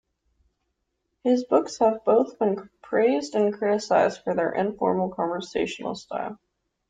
His 1.23 1.45
books 1.45 1.77
have 1.77 2.03
been 2.03 2.23
both 2.23 2.39
praised 2.81 3.35
and 3.35 3.53
criticized 3.55 4.23
for 4.23 4.33
their 4.33 4.51
informal, 4.51 5.13
conversational 5.13 5.93
style. 5.93 6.39